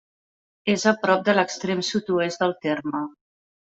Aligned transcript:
És 0.75 0.85
a 0.93 0.95
prop 1.03 1.23
de 1.29 1.37
l'extrem 1.41 1.87
sud-oest 1.93 2.45
del 2.47 2.61
terme. 2.69 3.09